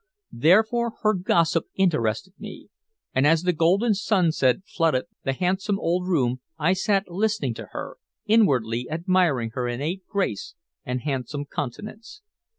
Therefore 0.33 0.93
her 1.03 1.13
gossip 1.13 1.65
interested 1.75 2.33
me, 2.39 2.69
and 3.13 3.27
as 3.27 3.43
the 3.43 3.53
golden 3.53 3.93
sunset 3.93 4.63
flooded 4.65 5.05
the 5.25 5.33
handsome 5.33 5.77
old 5.79 6.07
room 6.07 6.41
I 6.57 6.73
sat 6.73 7.07
listening 7.11 7.53
to 7.53 7.67
her, 7.69 7.97
inwardly 8.25 8.87
admiring 8.89 9.51
her 9.51 9.67
innate 9.67 10.07
grace 10.07 10.55
and 10.83 11.01
handsome 11.01 11.45
countenance. 11.45 12.23